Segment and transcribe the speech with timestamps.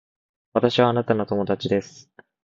[0.53, 2.09] 私はあなたの友達です